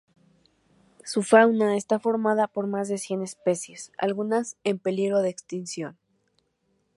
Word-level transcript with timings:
Su 1.05 1.21
fauna 1.21 1.77
está 1.77 1.99
formada 1.99 2.47
por 2.47 2.65
más 2.65 2.87
de 2.87 2.97
cien 2.97 3.21
especies, 3.21 3.91
algunas 3.99 4.57
en 4.63 4.79
peligro 4.79 5.21
de 5.21 5.29
extinción. 5.29 5.95